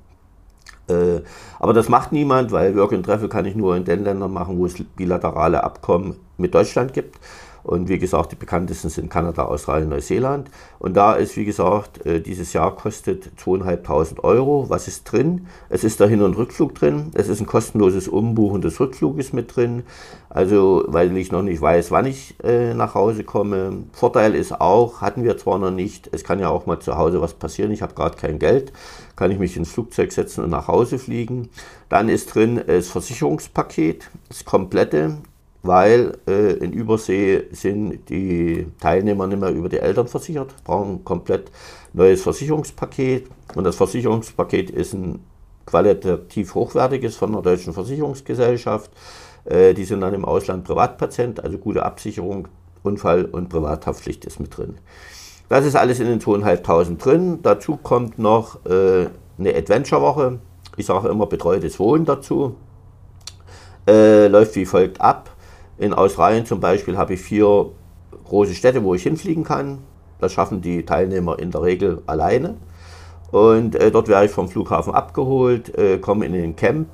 [0.90, 1.22] Äh,
[1.60, 4.58] aber das macht niemand, weil Work and Treffel kann ich nur in den Ländern machen,
[4.58, 7.20] wo es bilaterale Abkommen mit Deutschland gibt.
[7.68, 10.50] Und wie gesagt, die bekanntesten sind Kanada, Australien, Neuseeland.
[10.80, 14.70] Und da ist, wie gesagt, äh, dieses Jahr kostet 2.500 Euro.
[14.70, 15.48] Was ist drin?
[15.68, 17.12] Es ist der Hin- und Rückflug drin.
[17.14, 19.84] Es ist ein kostenloses Umbuchen des Rückfluges mit drin.
[20.30, 23.84] Also, weil ich noch nicht weiß, wann ich äh, nach Hause komme.
[23.92, 27.22] Vorteil ist auch, hatten wir zwar noch nicht, es kann ja auch mal zu Hause
[27.22, 27.72] was passieren.
[27.72, 28.72] Ich habe gerade kein Geld.
[29.18, 31.50] Kann ich mich ins Flugzeug setzen und nach Hause fliegen.
[31.90, 35.18] Dann ist drin das Versicherungspaket, das komplette
[35.64, 41.04] weil äh, in Übersee sind die Teilnehmer nicht mehr über die Eltern versichert, brauchen ein
[41.04, 41.52] komplett
[41.94, 43.28] neues Versicherungspaket.
[43.56, 45.20] Und das Versicherungspaket ist ein
[45.66, 48.92] qualitativ hochwertiges von der Deutschen Versicherungsgesellschaft.
[49.46, 52.48] Äh, die sind dann im Ausland Privatpatient, also gute Absicherung,
[52.84, 54.78] Unfall- und Privathaftpflicht ist mit drin.
[55.50, 57.40] Das ist alles in den 2.500 drin.
[57.42, 60.40] Dazu kommt noch äh, eine Adventure-Woche.
[60.76, 62.56] Ich sage immer betreutes Wohnen dazu.
[63.88, 65.30] Äh, läuft wie folgt ab.
[65.78, 67.68] In Australien zum Beispiel habe ich vier
[68.26, 69.80] große Städte, wo ich hinfliegen kann.
[70.20, 72.56] Das schaffen die Teilnehmer in der Regel alleine.
[73.32, 76.88] Und äh, dort werde ich vom Flughafen abgeholt, äh, komme in den Camp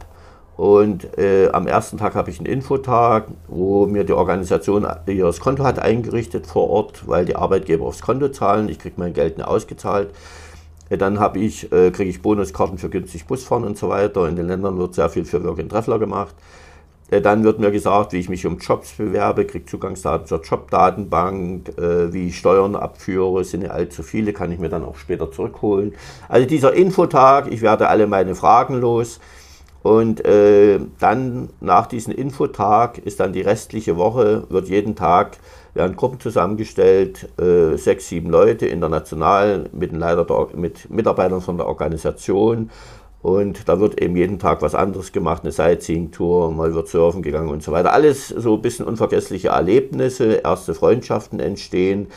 [0.55, 5.63] und äh, am ersten Tag habe ich einen Infotag, wo mir die Organisation ihr Konto
[5.63, 8.69] hat eingerichtet vor Ort, weil die Arbeitgeber aufs Konto zahlen.
[8.69, 10.11] Ich kriege mein Geld nicht ausgezahlt.
[10.89, 14.27] Äh, dann habe äh, kriege ich Bonuskarten für günstig Busfahren und so weiter.
[14.27, 16.35] In den Ländern wird sehr viel für Work and Treffler gemacht.
[17.13, 21.69] Äh, dann wird mir gesagt, wie ich mich um Jobs bewerbe, kriege Zugangsdaten zur Jobdatenbank,
[21.77, 25.31] äh, wie ich Steuern abführe, sind ja allzu viele, kann ich mir dann auch später
[25.31, 25.93] zurückholen.
[26.27, 29.19] Also dieser Infotag, ich werde alle meine Fragen los.
[29.83, 35.37] Und äh, dann nach diesem Infotag ist dann die restliche Woche, wird jeden Tag,
[35.73, 41.67] werden Gruppen zusammengestellt, äh, sechs, sieben Leute international mit, Leiter der, mit Mitarbeitern von der
[41.67, 42.69] Organisation
[43.23, 47.47] und da wird eben jeden Tag was anderes gemacht, eine Sightseeing-Tour, mal wird surfen gegangen
[47.47, 47.93] und so weiter.
[47.93, 52.07] Alles so ein bisschen unvergessliche Erlebnisse, erste Freundschaften entstehen.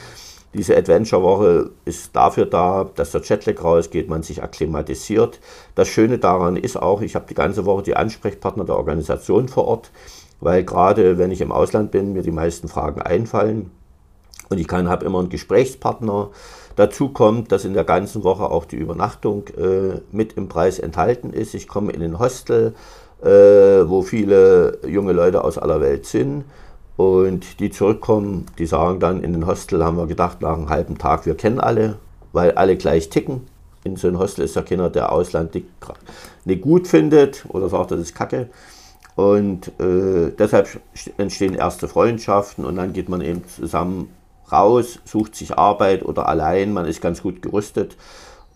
[0.53, 5.39] Diese Adventure-Woche ist dafür da, dass der Jetlag rausgeht, man sich akklimatisiert.
[5.77, 9.69] Das Schöne daran ist auch, ich habe die ganze Woche die Ansprechpartner der Organisation vor
[9.69, 9.93] Ort,
[10.41, 13.71] weil gerade wenn ich im Ausland bin, mir die meisten Fragen einfallen.
[14.49, 16.31] Und ich habe immer einen Gesprächspartner,
[16.77, 21.31] Dazu kommt, dass in der ganzen Woche auch die Übernachtung äh, mit im Preis enthalten
[21.31, 21.55] ist.
[21.55, 22.75] Ich komme in ein Hostel,
[23.23, 26.45] äh, wo viele junge Leute aus aller Welt sind.
[26.97, 30.99] Und die zurückkommen, die sagen dann, in den Hostel haben wir gedacht, nach einem halben
[30.99, 31.97] Tag, wir kennen alle,
[32.33, 33.47] weil alle gleich ticken.
[33.85, 35.55] In so einem Hostel ist ja keiner, der Ausland
[36.45, 38.51] nicht gut findet oder sagt, das ist Kacke.
[39.15, 40.69] Und äh, deshalb
[41.17, 44.11] entstehen erste Freundschaften und dann geht man eben zusammen
[44.51, 47.97] raus, sucht sich Arbeit oder allein, man ist ganz gut gerüstet.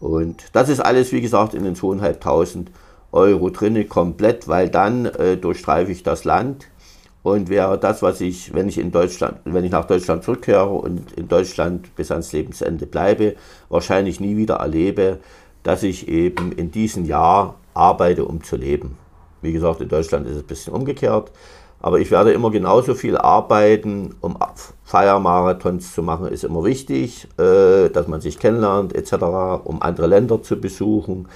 [0.01, 2.67] Und das ist alles, wie gesagt, in den 2.500
[3.13, 6.69] Euro drinne komplett, weil dann äh, durchstreife ich das Land
[7.23, 11.13] und wäre das, was ich, wenn ich in Deutschland, wenn ich nach Deutschland zurückkehre und
[11.13, 13.35] in Deutschland bis ans Lebensende bleibe,
[13.69, 15.19] wahrscheinlich nie wieder erlebe,
[15.63, 18.97] dass ich eben in diesem Jahr arbeite, um zu leben.
[19.43, 21.31] Wie gesagt, in Deutschland ist es ein bisschen umgekehrt.
[21.81, 24.37] Aber ich werde immer genauso viel arbeiten, um
[24.85, 29.15] Feiermarathons zu machen, ist immer wichtig, äh, dass man sich kennenlernt etc.,
[29.65, 31.29] um andere Länder zu besuchen.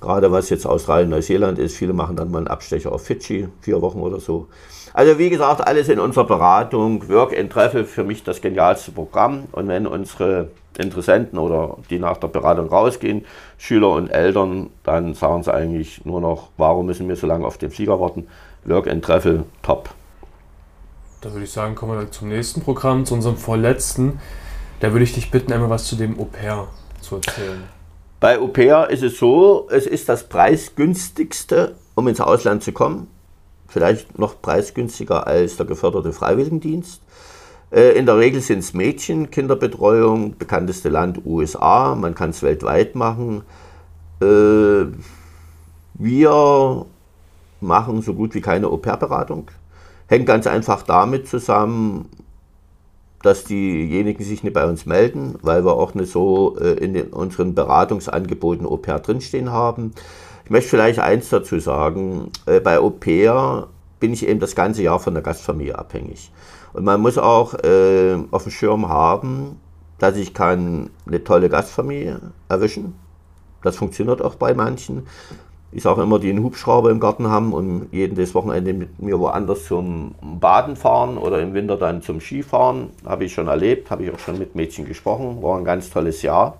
[0.00, 3.80] Gerade was jetzt Australien, Neuseeland ist, viele machen dann mal einen Abstecher auf Fidschi, vier
[3.80, 4.48] Wochen oder so.
[4.92, 7.08] Also wie gesagt, alles in unserer Beratung.
[7.08, 9.44] Work and Treffel für mich das genialste Programm.
[9.52, 13.24] Und wenn unsere Interessenten oder die nach der Beratung rausgehen,
[13.58, 17.58] Schüler und Eltern, dann sagen sie eigentlich nur noch, warum müssen wir so lange auf
[17.58, 18.26] den Flieger warten?
[18.66, 19.90] Work and Treffel, top.
[21.20, 24.20] Da würde ich sagen, kommen wir zum nächsten Programm, zu unserem vorletzten.
[24.80, 26.68] Da würde ich dich bitten, einmal was zu dem Au pair
[27.00, 27.62] zu erzählen.
[28.20, 33.08] Bei Au pair ist es so, es ist das preisgünstigste, um ins Ausland zu kommen.
[33.68, 37.02] Vielleicht noch preisgünstiger als der geförderte Freiwilligendienst.
[37.70, 42.94] Äh, in der Regel sind es Mädchen, Kinderbetreuung, bekannteste Land USA, man kann es weltweit
[42.94, 43.42] machen.
[44.20, 44.86] Äh,
[45.94, 46.86] wir
[47.60, 49.50] machen so gut wie keine Au-pair-Beratung.
[50.08, 52.08] Hängt ganz einfach damit zusammen,
[53.22, 57.08] dass diejenigen sich nicht bei uns melden, weil wir auch nicht so äh, in den,
[57.08, 59.92] unseren Beratungsangeboten Au pair drinstehen haben.
[60.44, 62.30] Ich möchte vielleicht eins dazu sagen.
[62.62, 63.66] Bei Au pair
[63.98, 66.30] bin ich eben das ganze Jahr von der Gastfamilie abhängig.
[66.72, 69.58] Und man muss auch äh, auf dem Schirm haben,
[69.98, 72.94] dass ich kann eine tolle Gastfamilie erwischen.
[73.62, 75.06] Das funktioniert auch bei manchen.
[75.76, 79.66] Ich sage immer, die einen Hubschrauber im Garten haben und jedes Wochenende mit mir woanders
[79.66, 82.92] zum Baden fahren oder im Winter dann zum Skifahren.
[83.04, 85.42] Habe ich schon erlebt, habe ich auch schon mit Mädchen gesprochen.
[85.42, 86.56] War ein ganz tolles Jahr.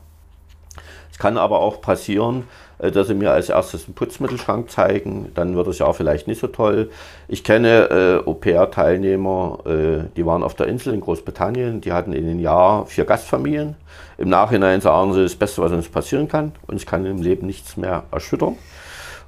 [1.11, 2.45] Es kann aber auch passieren,
[2.77, 6.43] äh, dass sie mir als erstes einen Putzmittelschrank zeigen, dann wird es ja vielleicht nicht
[6.43, 6.91] so toll.
[7.27, 12.29] Ich kenne äh, Au-pair-Teilnehmer, äh, die waren auf der Insel in Großbritannien, die hatten in
[12.29, 13.77] einem Jahr vier Gastfamilien.
[14.19, 17.79] Im Nachhinein sagen sie, das Beste, was uns passieren kann, uns kann im Leben nichts
[17.79, 18.57] mehr erschüttern.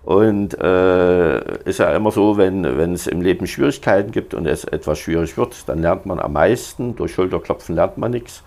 [0.02, 4.98] Und äh, ist ja immer so, wenn, es im Leben Schwierigkeiten gibt und es etwas
[4.98, 6.96] schwierig wird, dann lernt man am meisten.
[6.96, 8.42] Durch Schulterklopfen lernt man nichts.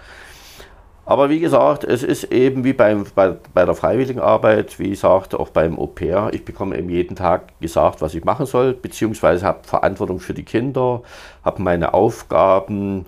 [1.05, 5.49] Aber wie gesagt, es ist eben wie beim, bei, bei der Freiwilligenarbeit, wie gesagt, auch
[5.49, 6.29] beim Au pair.
[6.31, 10.45] Ich bekomme eben jeden Tag gesagt, was ich machen soll, beziehungsweise habe Verantwortung für die
[10.45, 11.01] Kinder,
[11.43, 13.07] habe meine Aufgaben.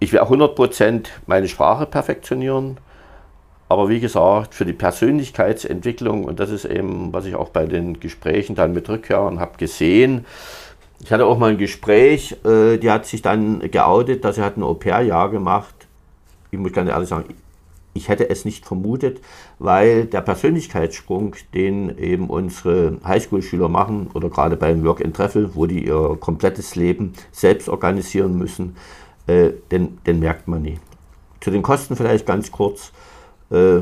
[0.00, 2.78] Ich will auch 100% meine Sprache perfektionieren.
[3.70, 8.00] Aber wie gesagt, für die Persönlichkeitsentwicklung, und das ist eben, was ich auch bei den
[8.00, 10.26] Gesprächen dann mit Rückkehrern habe gesehen,
[11.00, 14.56] ich hatte auch mal ein Gespräch, äh, die hat sich dann geoutet, dass sie hat
[14.56, 15.72] ein Au-pair-Jahr gemacht.
[16.50, 17.32] Ich muss ganz ehrlich sagen,
[17.94, 19.20] ich hätte es nicht vermutet,
[19.60, 25.66] weil der Persönlichkeitssprung, den eben unsere Highschool-Schüler machen, oder gerade beim Work and Treffel, wo
[25.66, 28.74] die ihr komplettes Leben selbst organisieren müssen,
[29.28, 30.80] äh, den, den, merkt man nie.
[31.40, 32.90] Zu den Kosten vielleicht ganz kurz,
[33.50, 33.80] äh,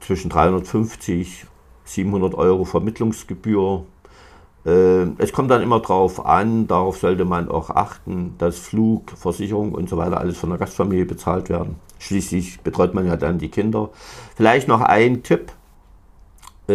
[0.00, 1.46] zwischen 350,
[1.84, 3.84] 700 Euro Vermittlungsgebühr
[4.64, 9.72] äh, es kommt dann immer darauf an, darauf sollte man auch achten, dass Flug, Versicherung
[9.72, 11.76] und so weiter alles von der Gastfamilie bezahlt werden.
[11.98, 13.90] Schließlich betreut man ja dann die Kinder.
[14.36, 15.52] Vielleicht noch ein Tipp.
[16.68, 16.72] Äh,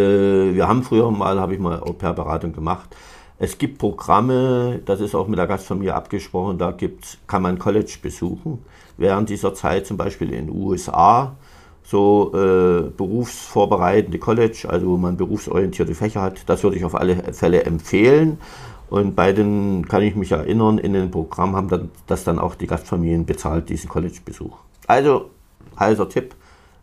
[0.56, 2.96] wir haben früher mal, habe ich mal Au-pair-Beratung gemacht.
[3.38, 7.98] Es gibt Programme, das ist auch mit der Gastfamilie abgesprochen, da gibt's, kann man College
[8.02, 8.64] besuchen.
[8.98, 11.36] Während dieser Zeit zum Beispiel in den USA
[11.86, 16.42] so äh, berufsvorbereitende College, also wo man berufsorientierte Fächer hat.
[16.48, 18.40] Das würde ich auf alle Fälle empfehlen.
[18.90, 22.56] Und bei den, kann ich mich erinnern, in den Programmen haben dann, das dann auch
[22.56, 24.58] die Gastfamilien bezahlt, diesen College-Besuch.
[24.88, 25.30] Also,
[25.80, 26.36] heißer Tipp,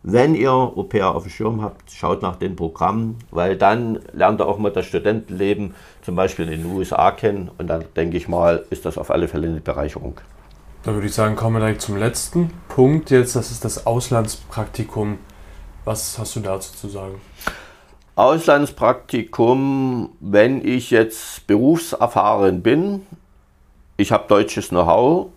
[0.05, 4.41] wenn ihr Au pair auf dem Schirm habt, schaut nach den Programmen, weil dann lernt
[4.41, 8.27] ihr auch mal das Studentenleben zum Beispiel in den USA kennen und dann denke ich
[8.27, 10.21] mal, ist das auf alle Fälle eine Bereicherung.
[10.85, 13.37] Da würde ich sagen, kommen wir direkt zum letzten Punkt jetzt.
[13.37, 15.18] Das ist das Auslandspraktikum.
[15.85, 17.21] Was hast du dazu zu sagen?
[18.16, 23.07] Auslandspraktikum, wenn ich jetzt berufserfahren bin,
[23.97, 25.29] ich habe deutsches Know-how,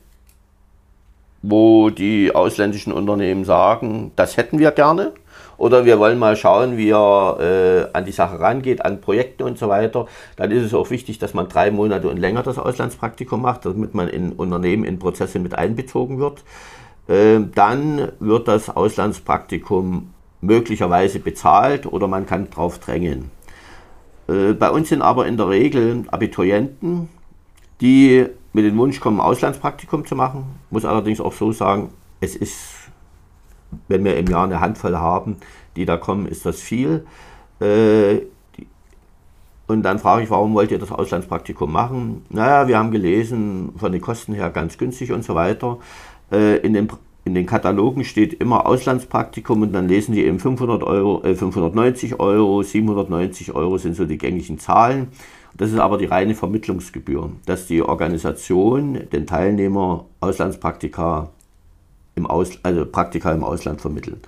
[1.44, 5.14] wo die ausländischen Unternehmen sagen, das hätten wir gerne
[5.58, 9.58] oder wir wollen mal schauen, wie er äh, an die Sache rangeht, an Projekte und
[9.58, 13.42] so weiter, dann ist es auch wichtig, dass man drei Monate und länger das Auslandspraktikum
[13.42, 16.44] macht, damit man in Unternehmen in Prozesse mit einbezogen wird.
[17.08, 23.32] Äh, dann wird das Auslandspraktikum möglicherweise bezahlt oder man kann drauf drängen.
[24.28, 27.10] Äh, bei uns sind aber in der Regel Abiturienten,
[27.82, 30.46] die mit dem Wunsch kommen, Auslandspraktikum zu machen.
[30.70, 31.90] Muss allerdings auch so sagen,
[32.22, 32.75] es ist,
[33.88, 35.38] wenn wir im Jahr eine Handvoll haben,
[35.76, 37.06] die da kommen, ist das viel.
[37.60, 38.22] Äh,
[39.68, 42.26] und dann frage ich, warum wollt ihr das Auslandspraktikum machen?
[42.30, 45.80] Naja, wir haben gelesen, von den Kosten her ganz günstig und so weiter.
[46.32, 46.88] Äh, in den,
[47.24, 52.20] in den Katalogen steht immer Auslandspraktikum und dann lesen die eben 500 Euro, äh, 590
[52.20, 55.08] Euro, 790 Euro sind so die gängigen Zahlen.
[55.58, 61.30] Das ist aber die reine Vermittlungsgebühr, dass die Organisation den Teilnehmer Auslandspraktika
[62.16, 64.22] im Aus, also Praktika im Ausland vermitteln.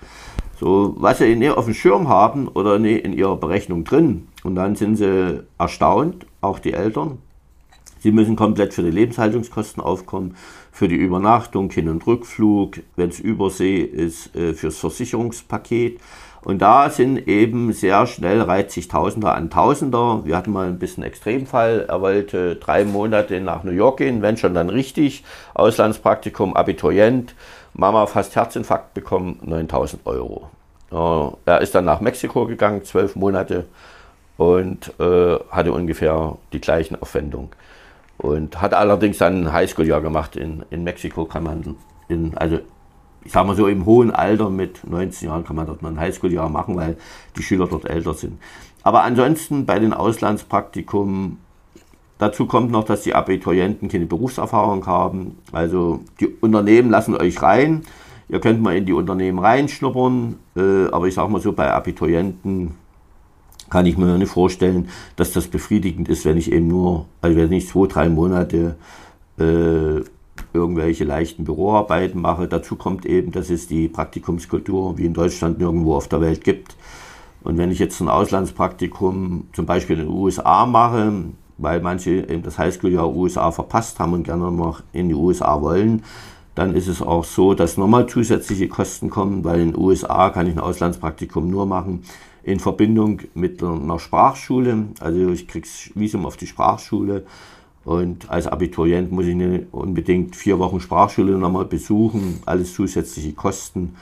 [0.60, 4.76] So, was sie in auf dem Schirm haben oder in ihrer Berechnung drin, und dann
[4.76, 7.20] sind sie erstaunt, auch die Eltern.
[8.00, 10.36] Sie müssen komplett für die Lebenshaltungskosten aufkommen,
[10.72, 16.00] für die Übernachtung, Hin- und Rückflug, wenn es Übersee ist, äh, fürs Versicherungspaket.
[16.44, 20.22] Und da sind eben sehr schnell reiht sich Tausender an Tausender.
[20.24, 21.86] Wir hatten mal ein bisschen Extremfall.
[21.90, 25.24] Er wollte drei Monate nach New York gehen, wenn schon dann richtig.
[25.56, 27.36] Auslandspraktikum, Abiturient.
[27.78, 30.50] Mama fast Herzinfarkt bekommen, 9000 Euro.
[31.46, 33.66] Er ist dann nach Mexiko gegangen, zwölf Monate
[34.38, 37.50] und äh, hatte ungefähr die gleichen Aufwendungen.
[38.18, 41.76] Und hat allerdings dann ein Highschool-Jahr gemacht in, in Mexiko, kann man,
[42.08, 42.60] in, also
[43.24, 46.00] ich sag mal so im hohen Alter mit 19 Jahren kann man dort mal ein
[46.00, 46.98] Highschool-Jahr machen, weil
[47.36, 48.40] die Schüler dort älter sind.
[48.82, 51.40] Aber ansonsten bei den Auslandspraktikum,
[52.18, 55.38] dazu kommt noch, dass die Abiturienten keine Berufserfahrung haben.
[55.52, 57.84] Also die Unternehmen lassen euch rein.
[58.30, 62.76] Ihr könnt mal in die Unternehmen reinschnuppern, äh, aber ich sag mal so, bei Abiturienten
[63.70, 67.52] kann ich mir nicht vorstellen, dass das befriedigend ist, wenn ich eben nur, also wenn
[67.52, 68.76] ich zwei, drei Monate
[69.40, 70.02] äh,
[70.54, 72.48] irgendwelche leichten Büroarbeiten mache.
[72.48, 76.76] Dazu kommt eben, dass es die Praktikumskultur wie in Deutschland nirgendwo auf der Welt gibt.
[77.44, 81.14] Und wenn ich jetzt ein Auslandspraktikum zum Beispiel in den USA mache,
[81.58, 86.04] weil manche eben das Highschool-Jahr USA verpasst haben und gerne noch in die USA wollen,
[86.56, 90.48] dann ist es auch so, dass nochmal zusätzliche Kosten kommen, weil in den USA kann
[90.48, 92.04] ich ein Auslandspraktikum nur machen,
[92.44, 94.86] in Verbindung mit einer Sprachschule.
[95.00, 97.26] Also ich kriege Visum auf die Sprachschule
[97.84, 99.38] und als Abiturient muss ich
[99.72, 103.96] unbedingt vier Wochen Sprachschule nochmal besuchen, alles zusätzliche Kosten.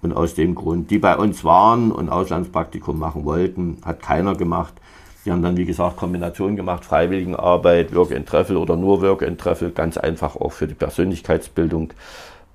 [0.00, 4.74] Und aus dem Grund, die bei uns waren und Auslandspraktikum machen wollten, hat keiner gemacht.
[5.24, 9.40] Die haben dann, wie gesagt, Kombinationen gemacht, Freiwilligenarbeit, Work and Treffel oder nur Work and
[9.40, 11.92] Treffel, ganz einfach auch für die Persönlichkeitsbildung.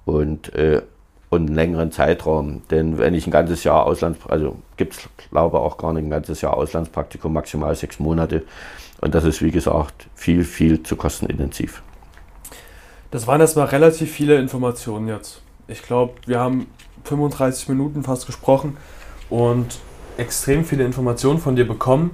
[0.05, 0.81] Und äh,
[1.29, 2.61] und einen längeren Zeitraum.
[2.71, 6.09] Denn wenn ich ein ganzes Jahr Auslands, also gibt es glaube auch gar nicht ein
[6.09, 8.43] ganzes Jahr Auslandspraktikum, maximal sechs Monate.
[9.01, 11.83] Und das ist wie gesagt viel, viel zu kostenintensiv.
[13.11, 15.41] Das waren erstmal relativ viele Informationen jetzt.
[15.67, 16.67] Ich glaube, wir haben
[17.03, 18.77] 35 Minuten fast gesprochen
[19.29, 19.79] und
[20.17, 22.11] extrem viele Informationen von dir bekommen.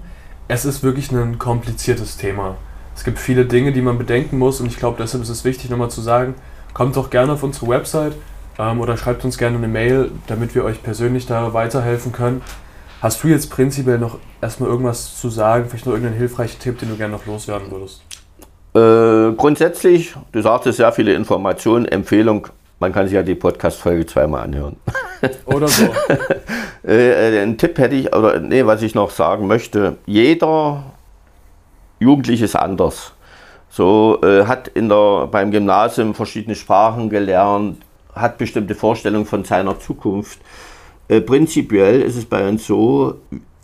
[0.47, 2.57] Es ist wirklich ein kompliziertes Thema.
[2.95, 5.69] Es gibt viele Dinge, die man bedenken muss und ich glaube, deshalb ist es wichtig,
[5.69, 6.35] nochmal zu sagen,
[6.73, 8.13] kommt doch gerne auf unsere Website,
[8.59, 12.41] ähm, oder schreibt uns gerne eine Mail, damit wir euch persönlich da weiterhelfen können.
[13.01, 16.89] Hast du jetzt prinzipiell noch erstmal irgendwas zu sagen, vielleicht noch irgendeinen hilfreichen Tipp, den
[16.89, 18.01] du gerne noch loswerden würdest?
[18.75, 22.47] Äh, grundsätzlich, du sagtest sehr viele Informationen, Empfehlung,
[22.79, 24.77] man kann sich ja die Podcast-Folge zweimal anhören.
[25.45, 25.85] Oder so.
[26.87, 30.83] äh, einen Tipp hätte ich, oder nee, was ich noch sagen möchte, jeder
[31.99, 33.13] Jugendliche ist anders.
[33.69, 37.77] So äh, hat in der, beim Gymnasium verschiedene Sprachen gelernt,
[38.13, 40.39] hat bestimmte Vorstellungen von seiner Zukunft.
[41.07, 43.15] Äh, prinzipiell ist es bei uns so,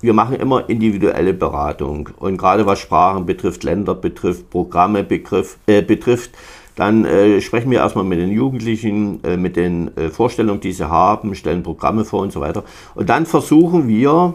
[0.02, 2.10] wir machen immer individuelle Beratung.
[2.18, 6.32] Und gerade was Sprachen betrifft, Länder betrifft, Programme begriff, äh, betrifft,
[6.80, 10.90] dann äh, sprechen wir erstmal mit den Jugendlichen, äh, mit den äh, Vorstellungen, die sie
[10.90, 12.64] haben, stellen Programme vor und so weiter.
[12.96, 14.34] Und dann versuchen wir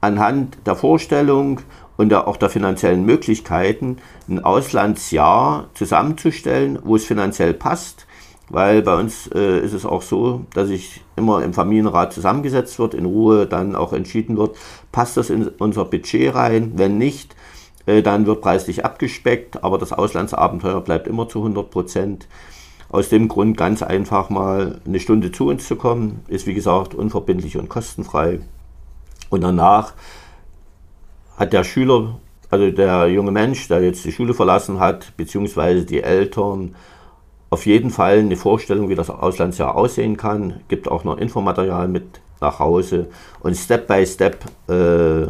[0.00, 1.60] anhand der Vorstellung
[1.96, 3.96] und der, auch der finanziellen Möglichkeiten
[4.28, 8.06] ein Auslandsjahr zusammenzustellen, wo es finanziell passt
[8.48, 12.92] weil bei uns äh, ist es auch so, dass sich immer im Familienrat zusammengesetzt wird,
[12.92, 14.56] in Ruhe dann auch entschieden wird,
[14.92, 17.34] passt das in unser Budget rein, wenn nicht,
[17.86, 22.28] dann wird preislich abgespeckt, aber das Auslandsabenteuer bleibt immer zu 100 Prozent.
[22.90, 26.94] Aus dem Grund ganz einfach mal eine Stunde zu uns zu kommen, ist wie gesagt
[26.94, 28.40] unverbindlich und kostenfrei.
[29.30, 29.94] Und danach
[31.38, 36.02] hat der Schüler, also der junge Mensch, der jetzt die Schule verlassen hat, beziehungsweise die
[36.02, 36.74] Eltern,
[37.48, 40.60] auf jeden Fall eine Vorstellung, wie das Auslandsjahr aussehen kann.
[40.68, 43.08] Gibt auch noch Infomaterial mit nach Hause.
[43.40, 45.26] Und Step by Step äh,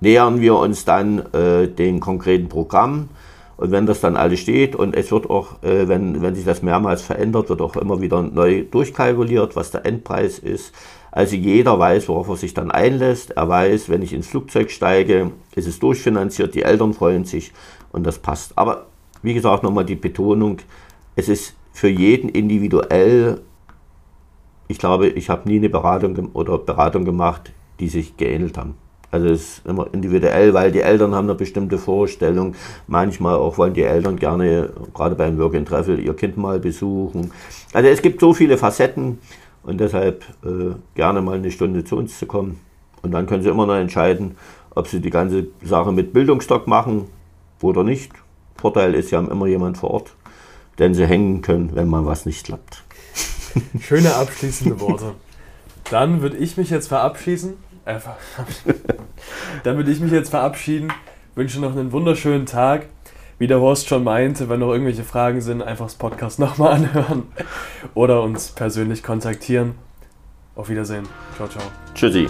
[0.00, 3.08] nähern wir uns dann äh, den konkreten Programm.
[3.56, 6.62] Und wenn das dann alles steht und es wird auch, äh, wenn, wenn sich das
[6.62, 10.74] mehrmals verändert, wird auch immer wieder neu durchkalkuliert, was der Endpreis ist.
[11.10, 13.30] Also jeder weiß, worauf er sich dann einlässt.
[13.30, 17.52] Er weiß, wenn ich ins Flugzeug steige, ist es durchfinanziert, die Eltern freuen sich
[17.92, 18.52] und das passt.
[18.58, 18.86] Aber
[19.22, 20.58] wie gesagt, nochmal die Betonung,
[21.14, 23.40] es ist für jeden individuell.
[24.68, 28.74] Ich glaube, ich habe nie eine Beratung oder Beratung gemacht, die sich geähnelt haben.
[29.16, 32.54] Also es ist immer individuell, weil die Eltern haben eine bestimmte Vorstellung.
[32.86, 37.32] Manchmal auch wollen die Eltern gerne, gerade beim Work and Travel, ihr Kind mal besuchen.
[37.72, 39.18] Also es gibt so viele Facetten
[39.62, 42.60] und deshalb äh, gerne mal eine Stunde zu uns zu kommen.
[43.00, 44.36] Und dann können Sie immer noch entscheiden,
[44.74, 47.06] ob Sie die ganze Sache mit Bildungsstock machen
[47.62, 48.12] oder nicht.
[48.58, 50.14] Vorteil ist, Sie haben immer jemand vor Ort,
[50.78, 52.84] den Sie hängen können, wenn mal was nicht klappt.
[53.80, 55.14] Schöne abschließende Worte.
[55.90, 57.54] Dann würde ich mich jetzt verabschieden.
[59.64, 60.92] Dann würde ich mich jetzt verabschieden.
[61.34, 62.86] Wünsche noch einen wunderschönen Tag.
[63.38, 67.24] Wie der Horst schon meinte, wenn noch irgendwelche Fragen sind, einfach das Podcast nochmal anhören
[67.94, 69.74] oder uns persönlich kontaktieren.
[70.54, 71.06] Auf Wiedersehen.
[71.36, 71.64] Ciao, ciao.
[71.94, 72.28] Tschüssi.